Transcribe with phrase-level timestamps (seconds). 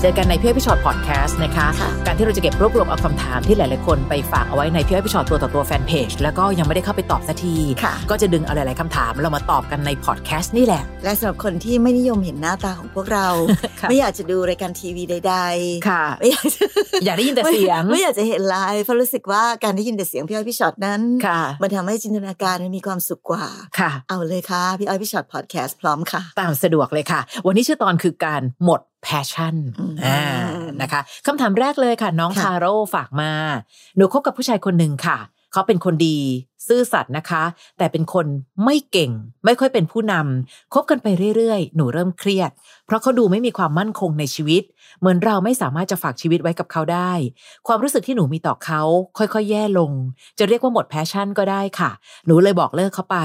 [0.00, 13.26] เจอกันในพี่อ้อยพี่ฉอดพอดแคสต์นะคะค่ะการที่เราจะเก็บรวบรวมเอาคำถามที่หลายๆคนไปฝากเอาไว้ในพี่อ้อยพี่ฉอดตัวต่อตัวแฟนเพจแล้วก็ยังไม่ได้เข้าไปตอบสักทีค่ะก็จะดึงเอาหลายๆคำถามเรามาตอบกันในพอดแคสต์นี่แหละ และสำหรับคนที่ไม่นิยมเห็นหน้าตาของพวกเรา
[13.80, 16.64] ค่ะไม่อยากจะดูรายการทีวีใด ๆ ค่ะไม่อยากจะ
[17.04, 23.44] อยากได้ยินแต่เสียงไม่ไม่อยากจะเห็นไลฟ์เพราะรู้สึกว่าการได้ยินแต่เสียงพี่อ้อยพี่ช็อตนั้นค่ะมันทำให้จินตนาการมันมีความสุขกว่า
[23.78, 30.20] ค่ะ เอาเลยค่ะพี่อ้อยพี่ช็อตพอดแคสต์พร้อมค่ะ ตามสะดวกเลยค่ะ วันนี้ชื่อตอนคือการหมด passion อืมอ่า
[30.82, 33.32] นะคะคำถามแรกเลยค่ะ น้องค่ะทาโร่ฝากมา
[33.96, 35.18] หนูคบกับผู้ชายคนหนึ่งค่ะ
[35.52, 36.18] เขาเป็นคนดี
[36.68, 37.44] ซื่อสัตย์นะคะ
[37.78, 38.26] แต่เป็นคน
[38.64, 39.10] ไม่เก่ง
[39.44, 41.06] ไม่ค่อยเป็นผู้นำคบกันไป
[41.36, 42.50] เรื่อยๆ หนูเริ่มเครียด
[42.86, 44.62] เพราะเขาดูไม่มีความมั่นคงในชีวิต
[45.00, 47.12] เหมือนเราไม่สามารถจะฝากชีวิตไว้กับเขาได้
[47.66, 48.82] ความรู้สึกที่หนูมีต่อเขา
[49.18, 49.92] ค่อยๆ แย่ลง
[50.38, 51.90] จะเรียกว่าหมด passion ก็ได้ค่ะ
[52.26, 53.18] หนูเลยบอกเลิกเขาไป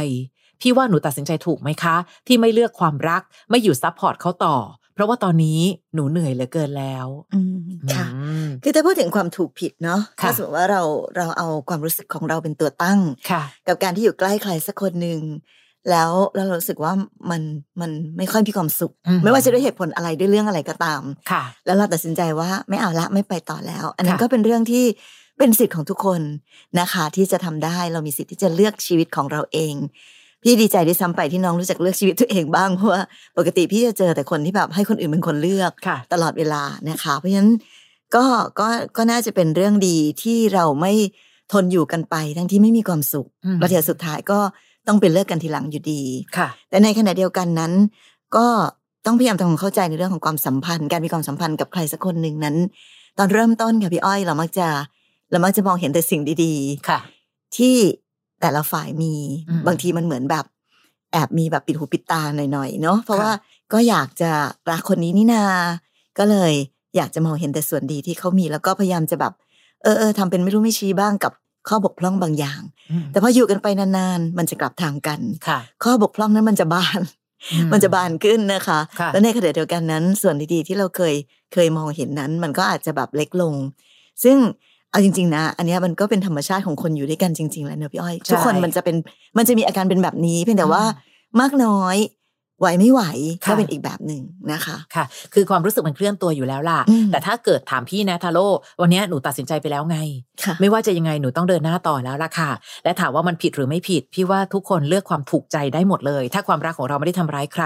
[0.61, 1.95] พี่ว่าหนูตัดสินใจถูกไหมคะ
[2.27, 4.57] ที่ไม่เลือกความรักไม่อยู่ support เขาต่อ
[4.93, 5.59] เพราะว่าตอนนี้
[5.93, 7.57] หนูเหนื่อยเหลือเกินแล้วอืม
[7.93, 10.81] ค่ะอืมคือถ้าพูดถึงความถูกผิดเนาะค่ะถ้าสมมติว่าเรา
[11.17, 12.99] เราเอาความรู้สึกของเราเป็นตัวตั้ง
[13.31, 15.21] ค่ะกับการที่อยู่ใกล้ใครสักคนหนึ่ง
[15.89, 16.93] แล้วแล้วเรารู้สึกว่า
[17.31, 17.41] มัน
[17.81, 24.85] มันไม่ค่อยมีความสุขอืมไม่ว่าจะด้วยเหตุผลอะไรด้วยเรื่องอะไรก็ตามค่ะ แล้วเราตัดสินใจว่าไม่เอาละไม่ไปต่อแล้ว อันนั้นค่ะก็เป็นเรื่องที่
[25.37, 26.21] เป็นสิทธิ์ของทุกคน
[26.79, 29.73] นะคะ ที่จะทำได้เรามีสิทธิ์ที่จะเลือกชีวิตของเราเอง
[30.43, 33.01] พี่ดีใจด้วยซ้ำไปที่น้องรู้จักเลือกชีวิตตัวเองบ้างเพราะว่า
[33.37, 37.51] ปกติพี่จะเจอแต่คนที่แบบให้คนอื่นเป็นคนเลือกค่ะตลอดเวลานะคะ เพราะฉะนั้น
[38.15, 38.25] ก็
[38.59, 40.93] ก็ก็น่าจะเป็นเรื่องดีที่เราไม่
[41.51, 44.39] ทนอยู่กันไปทั้งที่ไม่มีความสุขอืมแล้วเดี๋ยวสุดท้ายก็
[44.87, 46.03] ต้องเป็นเลิกกันทีหลังอยู่ดี
[46.37, 47.73] ค่ะ แต่ในขณะเดียวกันนั้น
[48.35, 48.47] ก็
[49.05, 52.55] ต้องพยายามทำความเข้าใจในเรื่องของความสัมพันธ์ การมีความสัมพันธ์กับใครสักคนหนึ่งนั้น
[53.17, 54.67] ตอนเริ่มต้นค่ะพี่อ้อยเรามักจะ
[55.31, 56.53] เรามักจะมองเห็นแต่สิ่งดี
[56.89, 57.75] ค่ะๆที่
[58.41, 59.15] แต่ละฝ่ายมี
[59.49, 60.45] อืมบางทีมันเหมือนแบบ
[61.11, 63.31] แอบมีแบบปิดหูปิดตาหน่อยๆเนาะเพราะค่ะว่า
[63.73, 64.31] ก็อยากจะ
[64.71, 65.43] รักคนนี้นี่นา
[66.17, 66.53] ก็เลย
[66.95, 69.33] อยากจะมองเห็นแต่ส่วนดีที่เขามีแล้วก็พยายามจะแบบ
[69.83, 71.31] เออเออทำเป็นไม่รู้ไม่ชี้บ้างกับ
[71.69, 77.01] ข้อบกพร่องบางอย่างอืมแต่พออยู่กันไปนานๆ มันจะกลับทางกันค่ะข้อบกพร่องนั้นมันจะบาน
[77.53, 81.15] อืมันจะบานขึ้นนะคะค่ะแล้วในขณะเดียวกันนั้น ส่วนดีๆที่เราเคย
[81.53, 83.53] เคยมองเห็นนั้น มันก็อาจจะแบบเล็กลง
[84.23, 84.37] ซึ่ง
[84.91, 88.95] เอาจริงๆนะ อันเนี้ยมันก็เป็นธรรมชาติของคนอยู่ด้วยกันจริงๆแหละเนอะพี่อ้อยใช่ทุกคนมันจะเป็น
[89.37, 90.83] มันจะมีอาการเป็นแบบนี้เพียงแต่ว่า
[91.39, 91.97] มากน้อย
[92.59, 93.01] ไหวไม่ไหว
[93.45, 94.21] ค่ะก็เป็นอีกแบบหนึ่ง
[94.51, 98.47] นะคะค่ะ คือความรู้สึกมันเคลื่อนตัวอยู่แล้วล่ะอืมแต่ถ้าเกิดถามพี่นะทาโร่
[98.81, 99.97] วันนี้หนูตัดสินใจไปแล้วไง
[100.43, 102.51] ค่ะไม่ว่าจะยังไงหนูต้องเดินหน้าต่อแล้วล่ะค่ะ
[102.83, 107.65] และถามว่ามันผิดหรือไม่ผิด พี่ว่าทุกคนเลือกความถูกใจได้หมดเลย ถ้าความรักของเราไม่ได้ทำร้ายใคร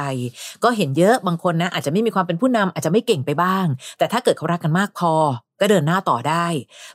[0.64, 3.66] ก็เห็นเยอะบางคนนะอาจจะไม่มีความเป็นผู้นำอาจจะไม่เก่งไปบ้าง
[3.98, 5.14] แต่ถ้าเกิดเขารักกันมากพอ
[5.60, 6.46] ก็เดินหน้าต่อได้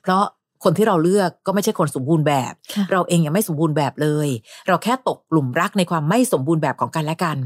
[0.03, 0.25] เพราะ
[0.65, 4.29] คนที่เราเลือกก็ไม่ใช่คนสมบูรณ์แบบค่ะเราเองยังไม่สมบูรณ์แบบเลย
[4.69, 7.39] เราแค่ตกกลุ่มรักในความไม่สมบูรณ์แบบของกันและกัน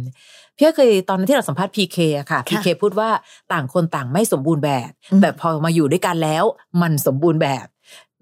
[0.57, 3.11] พี่เคยตอนนั้นที่เราสัมภาษณ์พีเคอะค่ะพีเคพูดว่า
[3.53, 6.45] ต่างคนต่างไม่สมบูรณ์แบบอืมแต่พอมาอยู่ด้วยกันแล้ว
[6.83, 7.67] มันสมบูรณ์แบบ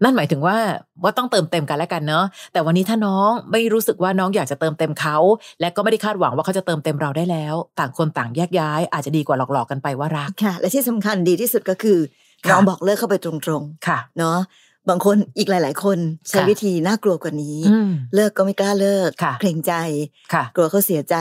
[0.03, 0.57] นั่นหมายถึงว่า
[1.03, 5.17] ว่าต้องเติมเต็มกันและกันเนาะแต่วันนี้ถ้าน้องไม่รู้สึกว่าน้องอยากจะเติมเต็มเขา
[5.61, 11.99] และก็ไม่ได้คาดหวังว่าเขาจะเติมเต็มเราได้แล้ว ต่างคนต่างแยกย้าย อาจจะดีกว่าหลอกๆกันไปว่ารักค่ะ และที่สำคัญดีที่สุดก็คือ
[12.45, 13.31] ค่ะเราบอกเลิกเข้าไปตร
[13.61, 14.39] งค่ะๆเนาะ
[14.89, 15.99] บางคนอีกหลาย ๆ คน
[16.29, 19.73] ใช้ค่ะวิธีน่ากลัวกว่านี้อืมเลิกก็ไม่กล้าเลิกค่ะเกรงใจ
[20.33, 21.17] ค่ะกลัวเขาเสียใจ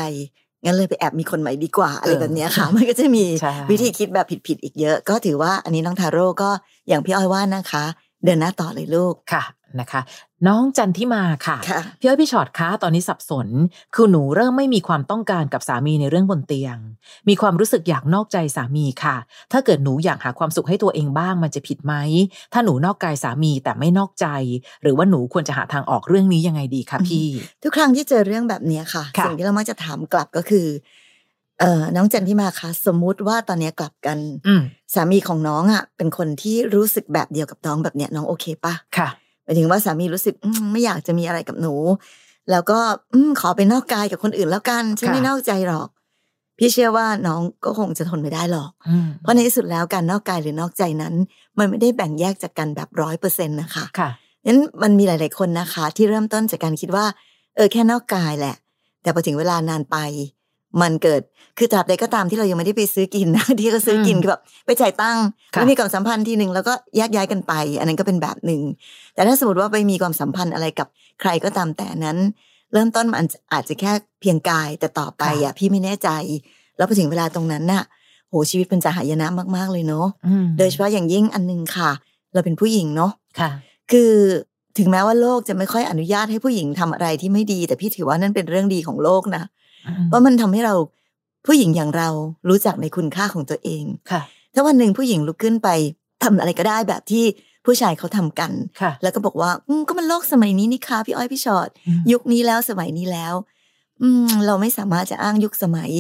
[0.64, 6.50] งั้นเลยไปแอบมีคนใหม่ดีกว่าอะไรเออแบบเนี้ยค่ะ มันก็จะมีใช่วิธีคิดแบบผิดๆอีกเยอะ ก็ถือว่าอันนี้น้องทาโร่ก็
[6.88, 7.86] อย่างพี่อ้อยว่านะคะ
[8.26, 9.44] เดินหน้าต่อเลยลูกค่ะ
[9.82, 10.02] นะคะ
[10.48, 13.48] น้องจันทิมาค่ะค่ะพี่อ้อยพี่ชอตคะตอนนี้สับสน
[13.96, 16.78] คือหนูเริ่มไม่มีความต้องการกับสามีในเรื่องบนเตียง
[17.30, 19.16] มีความรู้สึกอยากนอกใจสามีค่ะ
[19.52, 21.94] ถ้าเกิดหนูอยากหาความสุขให้ตัวเองบ้างมันจะผิดไหม
[22.54, 24.28] ถ้าหนูนอกกายสามีแต่ไม่นอกใจ
[24.82, 27.28] หรือว่าหนูควรจะหาทางออกเรื่องนี้ยังไงดีคะพี่
[27.64, 30.68] ทุกครั้งที่เจอเรื่องแบบเนี้ยค่ะค่ะสิ่งที่เรามักจะถามกลับก็คือ
[31.60, 34.18] เอ่อน้องจันที่มาคะสมมุติว่าตอนเนี้ยกลับกัน
[34.48, 34.62] อืม
[34.94, 41.76] สามีของน้องอะ เป็นคนที่รู้สึกแบบเดียวกับน้องแบบเนี้ยน้องโอเคปะค่ะหมายถึงว่าสามีรู้สึกอืมไม่อยากจะมีอะไรกับหนู
[42.52, 42.80] แล้วก็
[43.14, 45.88] อืมขอไปนอกกายกับคนอื่นแล้วกันฉันค่ะไม่นอกใจหรอก
[46.58, 51.14] พี่เชื่อว่าน้องก็คงจะทนไม่ได้หรอกอืมเพราะในที่สุดแล้วการนอกกายหรือนอกใจนั้น
[51.58, 54.10] มันไม่ได้แบ่งแยกจากกันแบบร้อยเปอร์เซ็นต์นะคะค่ะ
[54.46, 57.06] นั้นมันมีหลาย ๆคนนะคะ ที่เริ่มต้นจากการคิดว่า
[57.56, 58.56] เออแค่นอกกายแหละ
[59.02, 59.98] แต่พอถึงเวลานานไป
[60.82, 61.22] มันเกิด
[61.58, 68.62] คือตราบใดก็ตามที่เรายังไม่ได้ไปซื้อกินนะที่ก็ซื้อกินอืมคือแบบไปจ่ายตังค์ค่ะแล้วมีความสัมพันธ์ทีหนึ่งแล้วก็แยกย้ายกันไป อันนั้นก็เป็นแบบหนึ่ง
[69.14, 70.88] แต่ถ้าสมมติว่าไปมีความสัมพันธ์อะไรกับ
[71.22, 72.18] ใครก็ตามแต่นั้น
[72.74, 73.92] เริ่มต้นมันอาจจะแค่
[74.22, 76.10] เพียงกายแต่ต่อไปอะพี่ไม่แน่ใจ
[76.78, 77.84] แล้วพอถึงเวลาตรงนั้นน่ะ
[78.30, 81.92] โหชีวิตเป็นจะหายนะมาก ๆ เลยเนาะอืมโดยเฉพาะอย่างยิ่งอันหนึงค่ะ
[82.34, 83.50] เราเป็นผู้หญิงเนาะค่ะ
[83.92, 84.14] คือ
[84.78, 89.44] ถึงแม้ว่าโลกจะไม่ค่อยอนุญาตให้ผู้หญิงทำอะไรที่ไม่ดี แต่พี่ถือว่านั่นเป็นเรื่องดีของโลกนะ
[89.88, 90.76] อืมเพราะมันทำให้เรา
[91.46, 92.10] ผู้หญิงอย่างเรา
[92.50, 94.22] รู้จักในคุณค่าของตัวเองค่ะ
[94.54, 95.70] ถ้าวันหนึ่งผู้หญิงลุกขึ้นไป
[96.24, 97.26] ทำอะไรก็ได้แบบที่
[97.66, 98.52] ผู้ชายเขาทำกัน
[98.82, 103.34] ค่ะแล้วก็บอกว่าอืมก็มันโลกสมัยนี้นี่คะพี่อ้อยพี่ชอตอืมยุคนี้แล้วสมัยนี้แล้ว
[104.02, 105.92] อืมเราไม่สามารถจะอ้างยุคสมัย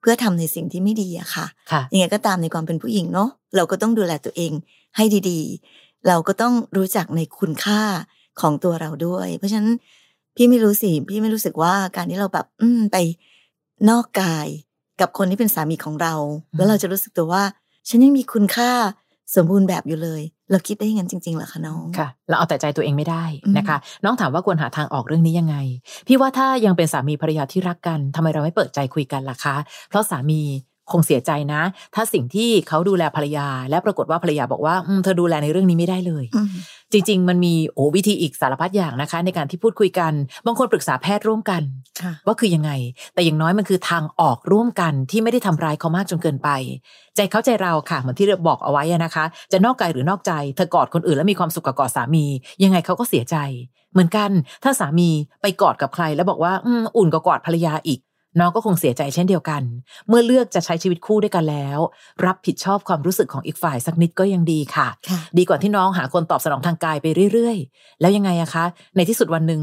[0.00, 4.52] เพื่อทำในสิ่งที่ไม่ดีอะค่ะค่ะยังไงก็ตามในความเป็นผู้หญิงเนาะเราก็ต้องดูแลตัวเอง
[4.96, 7.82] ให้ดีๆ เราก็ต้องรู้จักในคุณค่า
[8.40, 9.70] ของตัวเราด้วย เพราะฉะนั้น
[10.36, 12.96] พี่ไม่รู้สิพี่ไม่รู้สึกว่าการที่เราแบบ อืมไป
[13.88, 14.48] นอกกาย
[15.00, 16.14] กับคนที่เป็นสามีของเรา
[16.52, 17.42] อืมแล้วเราจะรู้สึกตัวว่า
[17.88, 18.70] ฉันยังมีคุณค่า
[19.36, 25.56] สมบูรณ์แบบอยู่เลย เราคิดได้อย่างนั้นจริงๆเหรอคะน้องค่ะ เราเอาแต่ใจตัวเองไม่ได้อืมนะคะ น้องถามว่าควรหาทางออกเรื่องนี้ยังไง
[26.06, 29.56] พี่ว่าถ้ายังเป็นสามีภรรยาที่รักกันทำไมเราไม่เปิดใจคุยกันล่ะคะ
[29.88, 30.42] เพราะสามี
[30.92, 31.62] คงเสียใจนะ
[31.94, 36.48] ถ้าสิ่งที่เขาดูแลภรรยา และปรากฏว่าภรรยาบอกว่าอืมเธอดูแลในเรื่องนี้ไม่ได้เลยอืม
[36.92, 40.12] จริง ๆ มันมีโอ้วิธีอีกสารพัดอย่างนะคะ ในการที่พูดคุยกัน
[40.46, 41.62] บางคนปรึกษาแพทย์ร่วมกัน
[42.02, 42.70] ค่ะว่าคือยังไง
[43.14, 46.48] แต่อย่างน้อยมันคือทางออกร่วมกันที่ไม่ได้ทำร้ายเขามากจนเกินไป
[47.16, 52.24] ใจเขาใจเราค่ะเหมือนที่เราบอกเอาไว้อะนะคะ จะนอกกายหรือนอกใจเธอกอดคนอื่นแล้วมีความสุขกับกอดสามี
[52.64, 53.36] ยังไงเขาก็เสียใจ
[53.92, 54.30] เหมือนกัน
[54.64, 55.10] ถ้าสามี
[55.42, 58.00] ไปกอดกับใครแล้วบอกว่าอืมอุ่นกว่ากอดภรรยาอีก
[58.38, 59.62] น้องก็คงเสียใจเช่นเดียวกัน
[60.08, 61.78] เมื่อเลือกจะใช้ชีวิตคู่ด้วยกันแล้ว
[62.26, 68.64] รับผิดชอบความรู้สึกของอีกฝ่ายสักนิดก็ยังดีค่ะค่ะ ดีกว่าที่น้องหาคนตอบสนองทางกายไปเรื่อยๆ แล้วยังไงอะคะ
[68.96, 69.62] ในที่สุดวันหนึ่ง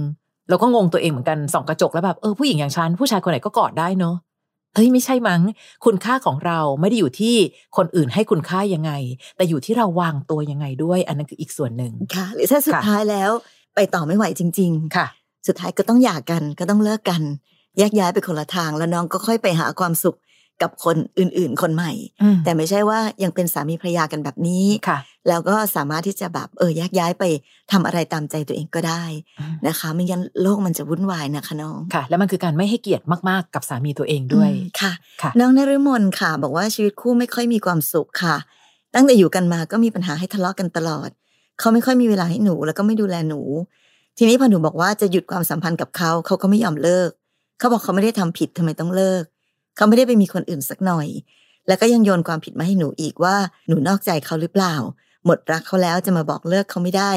[0.49, 4.15] เราก็งงตัวเองเหมือนกันส่องกระจกแล้วแบบเออผู้หญิงอย่างฉันผู้ชายคนไหนก็กอดได้เนอะ
[4.75, 5.41] เฮ้ยไม่ใช่มั้ง
[5.85, 7.35] คุณค่าของเราไม่ได้อยู่ที่
[7.77, 8.91] คนอื่นให้คุณค่ายังไง
[9.35, 13.31] แต่อยู่ที่เราวางตัวยังไงด้วย อันนั้นคืออีกส่วนหนึ่งค่ะ หรือถ้าสุดค่ะท้ายแล้ว
[13.75, 15.07] ไปต่อไม่ไหวจริง ๆ ค่ะ
[15.47, 17.21] สุดท้ายก็ต้องหย่ากันก็ต้องเลิกกัน
[17.77, 20.17] แยกย้ายไปคนละทางแล้วน้องก็ค่อยไปหาความสุข
[20.61, 21.91] กับคนอื่น ๆ คนใหม่
[22.21, 27.23] อืมแต่ไม่ใช่ว่ายังเป็นสามีภรรยากันแบบนี้ค่ะแล้วก็สามารถที่จะแบบเออแยกย้ายไป
[27.71, 29.03] ทำอะไรตามใจตัวเองก็ได้
[29.39, 34.91] อืมนะคะไม่งั้นโลกมันจะวุ่นวายนะคะน้องค่ะ แล้วมันคือการไม่ให้เกียรติมากๆ กับสามีตัวเองด้วยอืมค่ะ
[35.21, 38.35] ค่ะน้องนฤมลค่ะ บอกว่าชีวิตคู่ไม่ค่อยมีความสุขค่ะ
[38.95, 41.09] ตั้งแต่อยู่กันมาก็มีปัญหาให้ทะเลาะกันตลอด
[41.59, 43.41] เขาไม่ค่อยมีเวลาให้หนู แล้วก็ไม่ดูแลหนู
[44.17, 47.09] ทีนี้พอหนูบอกว่าจะหยุดความสัมพันธ์กับเขาเขาก็ไม่ยอมเลิก
[47.59, 49.23] เขาบอกเขาไม่ได้ทำผิดทำไมต้องเลิก
[49.75, 51.07] เขาไม่ได้ไปมีคนอื่นสักหน่อย
[51.67, 53.35] แล้วก็ยังโยนความผิดมาให้หนูอีกว่า
[53.67, 54.75] หนูนอกใจเขาหรือเปล่า
[55.25, 57.11] หมดรักเขาแล้วจะมาบอกเลิกเขาไม่ได้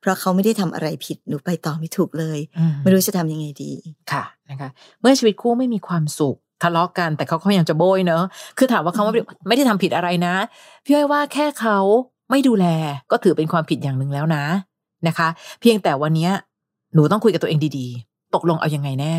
[0.00, 3.72] เพราะเขาไม่ได้ทำอะไรผิดหนูไปต่อไม่ถูกเลยอืมไม่รู้จะทำยังไงดี
[4.12, 4.68] ค่ะนะคะ
[5.00, 8.24] เมื่อชีวิตคู่ไม่มีความสุขทะเลาะกันแต่เขาก็ยังจะโบยเนอะ
[8.58, 10.34] คือถามว่าเขาไม่ได้ไม่ได้ทำผิดอะไรนะ
[10.84, 11.78] พี่อ้อยว่าแค่เขา
[12.30, 12.66] ไม่ดูแล
[13.10, 14.44] ก็ถือเป็นความผิดอย่างหนึ่งแล้วนะ
[15.08, 15.28] นะคะ
[15.60, 16.32] เพียงแต่วันเนี้ย
[16.94, 19.16] หนูต้องคุยกับตัวเองดีๆ ตกลงเอายังไงแน่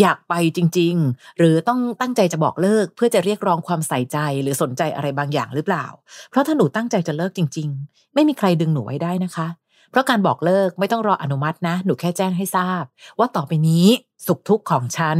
[0.00, 5.86] อยากไปจริง ๆ หรือต้องตั้งใจจะบอกเลิก เพื่อจะเรียกร้องความใส่ใจหรือสนใจอะไรบางอย่างหรือเปล่า
[6.30, 9.48] เพราะถ้าหนูตั้งใจจะเลิกจริง ๆ ไม่มีใครดึงหนูไว้ได้นะคะ
[9.90, 12.82] เพราะการบอกเลิกไม่ต้องรออนุมัตินะ หนูแค่แจ้งให้ทราบ
[13.18, 13.86] ว่าต่อไปนี้
[14.26, 15.18] สุขทุกข์ของฉัน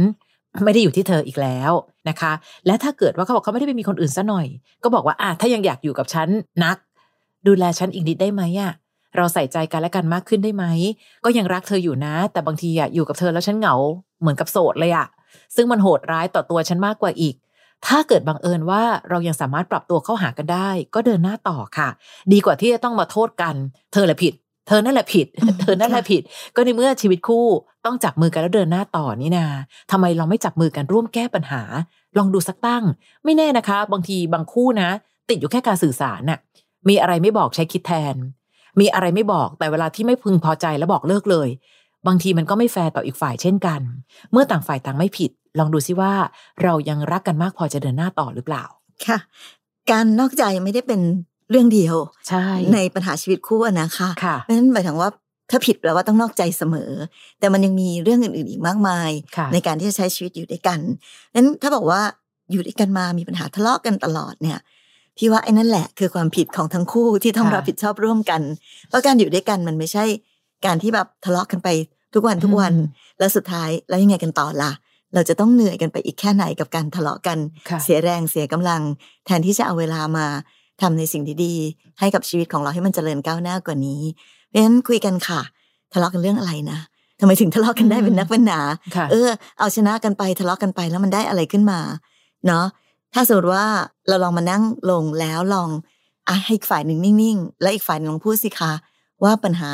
[0.63, 1.71] ไม่ได้อยู่ที่เธออีกแล้ว
[2.09, 2.31] นะคะ
[2.65, 4.47] และถ้าเกิดว่าเขาบอกเขาไม่ได้ไปมีคนอื่นซะหน่อย
[4.83, 6.29] ก็บอกว่าอะถ้ายังอยากอยู่กับฉัน
[6.63, 6.77] นัก
[7.47, 8.71] ดูแลฉันอีกนิดได้ไหมอะ
[9.15, 10.65] เราใส่ใจกันและกันมากขึ้นได้ไหม
[11.25, 13.75] ก็ยังรักเธออยู่นะ แต่บางทีอะอยู่กับเธอแล้วฉันเหงา
[14.21, 15.07] เหมือนกับโสดเลยอะ
[15.55, 17.35] ซึ่งมันโหดร้ายต่อตัวฉันมากกว่าอีก
[17.87, 21.89] ถ้าเกิดบังเอิญว่าเรายังสามารถปรับตัวเข้าหากันได้ ก็เดินหน้าต่อค่ะ
[22.31, 23.55] ดีกว่าที่จะต้องมาโทษกัน
[23.93, 24.33] เธอแหละผิด
[24.67, 25.27] เธอนั่นแหละผิด
[25.61, 26.21] เธอนั่นแหละผิด
[26.55, 27.47] ก็ในเมื่อชีวิตคู่
[27.85, 29.45] ต้องจับมือกันแล้วเดินหน้าต่อนี่นา
[29.91, 31.61] ทำไมเราไม่จับมือกันร่วมแก้ปัญหา
[32.17, 32.83] ลองดูสักตั้ง
[33.23, 34.89] ไม่แน่นะคะ บางทีบางคู่นะ
[35.29, 36.39] ติดอยู่แค่การสื่อสารน่ะ
[36.87, 38.15] มีอะไรไม่บอกใช้คิดแทน
[38.79, 41.49] มีอะไรไม่บอกแต่เวลาที่ไม่พึงพอใจแล้วบอกเลิกเลย
[42.07, 43.81] บางทีมันก็ไม่แฟร์ต่ออีกฝ่ายเช่นกัน
[44.31, 46.13] เมื่อต่างฝ่ายต่างไม่ผิด ลองดูซิว่า
[46.63, 48.63] เรายังรักกันมากพอจะเดินหน้าต่อหรือเปล่า
[49.07, 49.17] ค่ะ
[49.91, 51.01] การนอกใจไม่ได้เป็น
[51.49, 51.95] เรื่องเดียว
[52.29, 55.09] ใช่ในปัญหาชีวิตคู่อะนะคะค่ะเพราะฉะนั้นหมายถึงว่า
[55.49, 56.91] ถ้าผิดแปลว่าต้องนอกใจเสมอ
[57.39, 60.79] แต่มันยังมีเรื่องอื่น ๆ อีกมากมายค่ะในการที่จะใช้ชีวิตอยู่ด้วยกัน
[61.35, 62.01] นั้นถ้าบอกว่า
[62.51, 64.59] อยู่ด้วยกันมามีปัญหาทะเลาะกันตลอดเนี่ย
[65.17, 68.41] พี่ว่าไอ้นั่นแหละ คือความผิดของทั้งคู่ที่ต้องค่ะรับผิดชอบร่วมกัน
[68.87, 70.03] เพราะการอยู่ด้วยกันมันไม่ใช่
[70.65, 71.67] การที่แบบทะเลาะกันไป
[72.13, 72.73] ทุกวันทุกวัน
[73.19, 74.71] แล้วสุดท้ายแล้วยังไงกันต่อล่ะ
[75.13, 77.37] เราจะต้องเหนื่อยกันไปอีกแค่ไหนกับการทะเลาะกัน
[77.69, 78.81] ค่ะเสียแรงเสียกำลัง
[79.25, 80.25] แทนที่จะเอาเวลามา
[80.81, 81.55] ทำในสิ่งที่ดี
[81.99, 84.01] ให้กับชีวิตของเราให้มันเจริญก้าวหน้ากว่านี้
[84.49, 85.41] เพราะฉะนั้นคุยกันค่ะ
[85.93, 86.79] ทะเลาะกันเรื่องอะไรนะ
[87.19, 88.59] ทำไมถึงทะเลาะกันได้เป็นนักเป็นหนา
[88.95, 91.79] ค่ะเออ เอาชนะกันไปทะเลาะกันไปแล้วมันได้อะไรขึ้นมา
[92.47, 92.65] เนาะ
[93.13, 93.65] ถ้าสมมติว่า
[94.07, 95.69] เราลองมานั่งลงแล้วลอง
[96.27, 98.73] อะให้อีกฝ่ายหนึ่งนิ่งๆ และอีกฝ่ายหนึ่งลองพูดสิคะ
[99.23, 99.73] ว่าปัญหา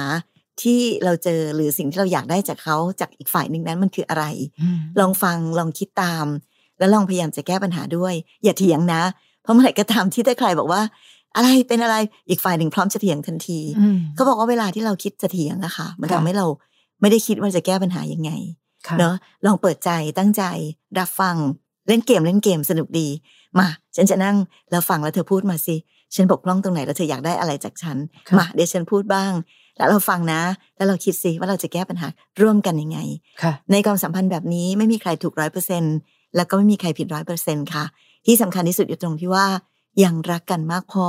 [0.61, 4.25] ที่เราเจอหรือสิ่งที่เราอยากได้จากเขาจากอีกฝ่ายหนึ่งนั้นมันคืออะไร
[4.61, 6.25] อืมลองฟังลองคิดตาม
[6.79, 8.13] แล้วลองพยายามจะแก้ปัญหาด้วย
[8.43, 9.01] อย่าเถียงนะ
[9.41, 10.81] เพราะเมื่อไหร่ก็ตามที่ถ้าใครบอกว่า
[11.35, 11.95] อะไรเป็นอะไร
[12.29, 16.45] อีกฝ่ายหนึ่งพร้อมจะเถียงทันทีอืมเขาบอกว่าเวลาที่เราคิดจะเถียงอะค่ะมันค่ะทำให้เรา
[17.01, 18.31] ไม่ได้คิดว่าจะแก้ปัญหายังไง
[18.87, 19.15] ค่ะเนาะ
[19.45, 20.43] ลองเปิดใจตั้งใจ
[20.99, 21.35] รับฟัง
[21.87, 23.07] เล่นเกมเล่นเกมสนุกดี
[23.59, 24.35] มาฉันจะนั่ง
[24.71, 25.75] แล้วฟังแล้วเธอพูดมาสิ
[26.15, 27.97] ฉันบกพร่องตรงไหนแล้วเธออยากได้อะไรจากฉัน
[28.29, 29.31] ค่ะมาเดี๋ยวฉันพูดบ้าง
[29.77, 30.41] แล้วเราฟังนะ
[30.75, 32.07] แล้วเราคิดสิว่าเราจะแก้ปัญหา
[32.41, 32.99] ร่วมกันยังไง
[33.41, 35.83] ค่ะในความสัมพันธ์แบบนี้ไม่มีใครถูกร้อยเปอร์เซ็น
[36.35, 37.83] แล้วก็ไม่มีใครผิดร้อยเปอร์เซ็นค่ะ
[38.25, 39.45] ที่สำคัญที่สุดอยู่ตรงที่ว่า
[40.03, 41.07] ยังรักกันมากพอ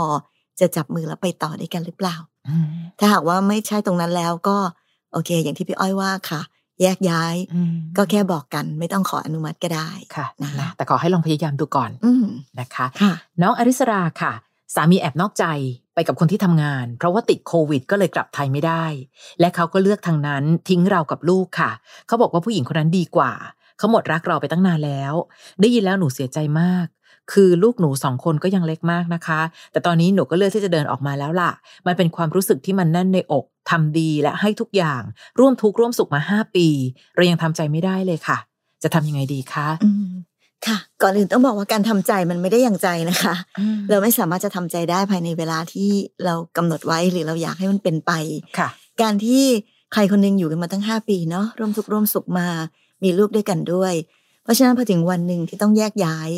[0.60, 2.16] จะจับมือแล้วไปต่อด้วยกันหรือเปล่า
[2.48, 2.66] อืม
[2.98, 4.56] ถ้าหากว่าไม่ใช่ตรงนั้นแล้วก็
[5.12, 6.40] โอเค อย่างที่พี่อ้อยว่าค่ะ
[6.82, 12.26] แยกย้ายอืมก็แค่บอกกันไม่ต้องขออนุมัติก็ได้ค่ะนะนะแต่ขอให้ลองพยายามดูก่อนอืม
[12.60, 14.32] นะคะค่ะน้องอริสราค่ะ
[14.74, 15.44] สามีแอบนอกใจ
[15.94, 18.84] ไปกับคนที่ทำงาน เพราะว่าติดโควิด ก็เลยกลับไทยไม่ได้
[19.40, 21.70] และเขาก็เลือกทางนั้นทิ้งเรากับลูกค่ะ
[22.06, 23.32] เขาบอกว่าผู้หญิงคนนั้นดีกว่า
[23.78, 25.14] เขาหมดรักเราไปตั้งนานแล้ว
[25.60, 26.86] ได้ยินแล้วหนูเสียใจมาก
[27.32, 29.40] คือลูกหนูสองคนก็ยังเล็กมากนะคะ
[29.72, 31.52] แต่ตอนนี้หนูก็เลือกที่จะเดินออกมาแล้วล่ะ
[31.86, 35.02] มันเป็นความรู้สึกที่มันแน่นในอกทำดีและให้ทุกอย่าง
[35.38, 36.66] ร่วมทุกข์ร่วมสุขมาห้าปี
[37.14, 38.38] เรายังทำใจไม่ได้เลยค่ะ
[38.82, 40.08] จะทำยังไงดีคะอืม
[40.66, 43.34] ค่ะ ก่อนอื่นต้องบอกว่าการทำใจมันไม่ได้อย่างใจนะคะ
[43.90, 45.90] เราไม่สามารถจะทำใจได้ภายในเวลาที่
[46.24, 48.12] เรากำหนดไว้หรือเราอยากให้มันเป็นไป
[48.58, 48.68] ค่ะ
[49.02, 49.44] การที่
[49.92, 52.48] ใครคนหนึงอยู่กันมาตั้งห้าปีเนาะร่วมทุกข์ร่วมสุขมา
[53.02, 53.94] มีลูกด้วยกันด้วย
[54.42, 56.30] เพราะฉะนั้นพอถึงวันหนึ่งที่ต้องแยกย้าย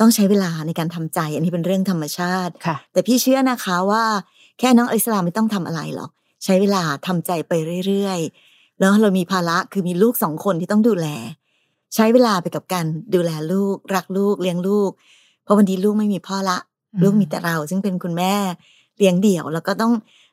[0.00, 4.04] ต้องใช้เวลาในการทำใจ อันนี้เป็นเรื่องธรรมชาติค่ะแต่พี่เชื่อนะคะว่า
[4.58, 6.10] แค่น้องอลิสลามไม่ต้องทำอะไรหรอก
[6.44, 7.52] ใช้เวลาทำใจไป
[7.86, 11.06] เรื่อยๆแล้วเรามีภาระคือมีลูกสองคนที่ต้องดูแล
[11.94, 14.90] ใช้เวลาไปกับการดูแลลูก รักลูกเลี้ยงลูก
[15.42, 16.58] เพราะวันนี้ลูกไม่มีพ่อละ
[16.92, 18.34] อืมลูกมีแต่เรา ซึ่งเป็นคุณแม่
[18.98, 19.92] เลี้ยงเดี่ยว แล้วก็ต้อง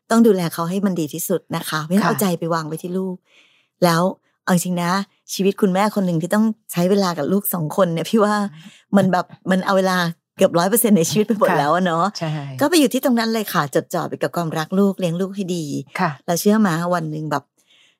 [0.09, 3.15] ต้องดูแลเขาให้มันดีที่สุดนะคะไม่ต้องเอาใจไปวางไว้ที่ลูก
[3.83, 4.01] แล้ว
[4.43, 4.91] เอาจริงๆนะ
[5.34, 8.36] ชีวิตคุณแม่คนหนึ่งที่ต้องใช้เวลากับลูกสองคนเนี่ยพี่ว่า
[8.98, 9.98] มันแบบมันเอาเวลา
[10.38, 12.29] เกือบร้อยเปอร์เซ็นในชีวิตไปหมดค่ะแล้วอะเนาะใช่
[12.62, 15.65] ก็ไปอยู่ที่ตรงนั้นเลยค่ะจดจ่อไปกับความรักลูกเลี้ยงลูกให้ดี
[16.00, 17.43] ค่ะเราเชื่อมาวันหนึ่งแบบ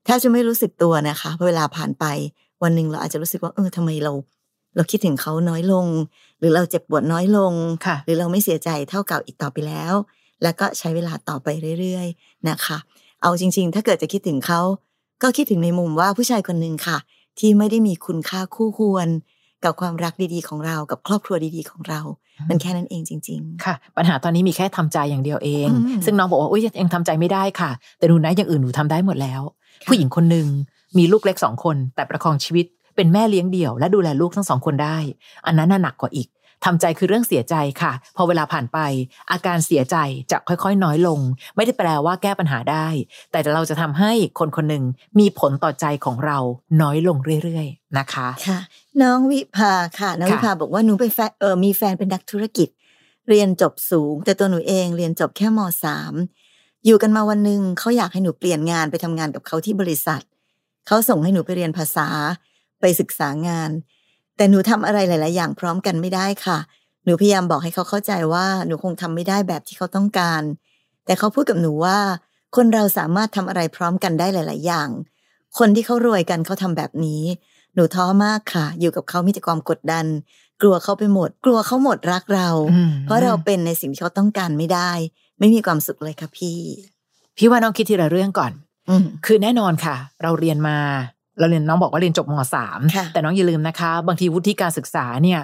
[0.06, 2.06] แทบจะไม่รู้สึกตัวนะคะพอเวลาผ่านไป
[2.64, 4.14] วันหนึ่งเราอาจจะรู้สึกว่าเออทำไมเรา
[4.76, 5.86] เราคิดถึงเขาน้อยลง
[6.40, 7.54] หรือเราเจ็บปวดน้อยลง
[7.86, 9.94] ค่ะหรือเราไม่เสียใจเท่าเก่าอีกต่อไปแล้ว
[10.44, 11.48] แล้วก็ใช้เวลาต่อไป
[11.80, 12.78] เรื่อยๆนะคะ
[13.22, 14.62] เอาจริง ๆ ถ้าเกิดจะคิดถึงเขา
[15.24, 16.98] ก็คิดถึงในมุมว่าผู้ชายคนหนึ่งค่ะ
[17.40, 19.08] ที่ไม่ได้มีคุณค่าคู่ควร
[19.64, 22.00] กับความรักดีๆของเรา กับครอบครัวดีๆของเรา
[22.50, 29.42] มันแค่นั้นเองจริงค่ะ ปัญหาตอนนี้มีแค่ทำใจอย่างเดียวเองอืมซึ่งน้องบอกว่าอุ้ยยังทำใจไม่ได้ค่ะ แต่หนูนะอย่างอื่นหนูทำได้หมดแล้ว
[29.84, 30.48] ค่ะผู้หญิงคนหนึ่ง
[30.98, 32.66] มีลูกเล็กสองคน แต่ประคองชีวิต
[32.96, 34.98] เป็นแม่เลี้ยงเดี่ยวและดูแลลูกทั้งสองคนได้
[35.46, 36.28] อันนั้นน่ะหนักกว่าอีก
[36.66, 38.80] ทำใจคือเรื่องเสียใจค่ะ พอเวลาผ่านไป
[39.32, 39.98] อาการเสียใจ
[40.32, 41.20] จะค่อยๆ น้อยลง
[41.56, 42.88] ไม่ได้แปลว่าแก้ปัญหาได้
[43.32, 44.84] แต่เราจะทำให้คนคนหนึ่ง
[45.20, 46.38] มีผลต่อใจของเรา
[46.82, 48.60] น้อยลงเรื่อยๆนะคะๆค่ะ
[49.02, 52.70] น้องวิภาค่ะน้องค่ะวิภาบอกว่าหนูเป็นแฟนเออมีแฟนเป็นนักธุรกิจ
[53.30, 56.14] เรียนจบสูง แต่ตัวหนูเองเรียนจบแค่มสาม
[56.86, 60.22] อยู่กันมาวันหนึ่งเขาอยากให้หนูเปลี่ยนงานไปทำงานกับเขาที่บริษัท
[60.88, 62.08] เขาส่งให้หนูไปเรียนภาษา
[62.82, 63.72] ไปศึกษางาน
[64.38, 66.58] แต่หนูทำอะไรหลาย ๆ อย่างพร้อมกันไม่ได้ค่ะ
[67.04, 70.42] หนูพยายามบอกให้เขาเข้าใจว่าหนูคงทำไม่ได้แบบที่เขาต้องการ
[71.06, 71.98] แต่เขาพูดกับหนูว่า
[72.56, 74.90] คนเราสามารถทำอะไรพร้อมกันได้หลาย ๆ อย่าง
[75.58, 77.24] คนที่เขารวยกันเขาทำแบบนี้
[77.74, 80.06] หนูท้อมากค่ะ อยู่กับเขามีแต่ความกดดัน
[80.62, 84.92] กลัวเขาไปหมด กลัวเขาหมดรักเราอืมเพราะเราเป็นในสิ่งที่เขาต้องการไม่ได้
[85.40, 86.60] ไม่มีความสุขเลยค่ะพี่
[87.38, 88.52] พี่ว่าน้องคิดทีละเรื่องก่อน
[88.90, 90.78] อืมคือแน่นอนค่ะ เราเรียนมา
[91.40, 95.42] เราเรียนน้องบอกว่าเรียนจบมสามค่ะแต่น้องอย่าลืมนะคะ บางทีวุฒิการศึกษาเนี่ย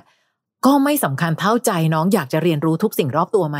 [0.65, 3.59] ก็ไม่สำคัญเท่าใจน้องอยากจะเรียนรู้ทุกสิ่งรอบตัวไหม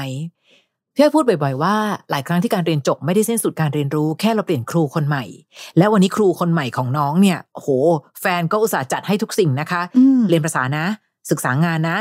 [0.95, 1.75] พี่อ้อยพูดบ่อยๆว่า
[2.09, 5.23] หลายครั้งที่การเรียนจบไม่ได้สิ้นสุดการเรียนรู้แค่เราเปลี่ยนครูคนใหม่
[5.77, 7.69] และวันนี้ครูคนใหม่ของน้องเนี่ยโอ้โห
[8.21, 10.85] แฟนก็อุตส่าห์จัดให้ทุกสิ่งนะคะอืมเรียนภาษานะ
[11.31, 11.97] ศึกษางานนะ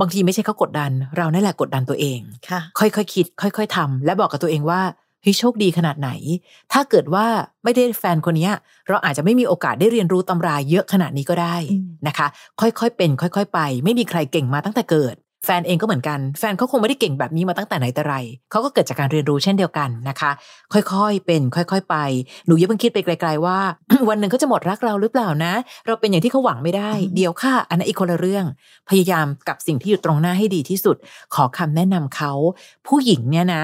[0.00, 4.80] บางทีไม่ใช่เขากดดัน เรานั่นแหละกดดันตัวเอง ค่ะค่อยๆคิด ค่อย ๆทำและบอกกับตัวเองว่า
[5.24, 6.10] เฮ้ยโชคดีขนาดไหน
[6.72, 7.26] ถ้าเกิดว่า
[7.64, 8.52] ไม่ได้แฟนคนเนี้ย
[8.88, 12.26] เราอาจจะไม่มีโอกาสได้เรียนรู้ตำราเยอะขนาดนี้ก็ได้อืมนะคะ
[12.60, 18.14] ค่อยๆเป็น ค่อย ๆ ไป ไม่มีใครเก่งมาตั้งแต่เกิด แฟนเองก็เหมือนกัน แฟนเขาคงไม่ได้เก่งแบบนี้มาตั้งแต่ไหนแต่ไร
[18.50, 20.30] เขาก็เกิดจากการเรียนรู้เช่นเดียวกันนะคะ
[20.72, 21.96] ค่อยๆเป็น ค่อยๆ ไป
[22.46, 23.58] หนูอย่าเพิ่งคิดไปไกล ๆ ว่า
[24.08, 25.52] วันหนึ่งเขาจะหมดรักเราหรือเปล่านะ
[25.86, 28.44] เราเป็นอย่างที่เขาหวังไม่ได้อืมเดี๋ยวค่ะ อันนั้นอีกคนละเรื่อง
[28.90, 30.96] พยายามกับสิ่งที่อยู่ตรงหน้าให้ดีที่สุด
[31.34, 32.32] ขอคำแนะนำเขา
[32.88, 33.62] ผู้หญิงเนี่ยนะ